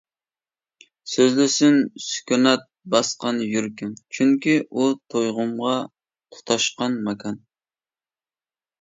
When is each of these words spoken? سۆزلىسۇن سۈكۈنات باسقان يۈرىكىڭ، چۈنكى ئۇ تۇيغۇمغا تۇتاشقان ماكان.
سۆزلىسۇن 1.15 1.77
سۈكۈنات 2.05 2.65
باسقان 2.95 3.39
يۈرىكىڭ، 3.51 3.93
چۈنكى 4.19 4.59
ئۇ 4.71 4.89
تۇيغۇمغا 5.15 5.79
تۇتاشقان 5.87 7.01
ماكان. 7.09 7.43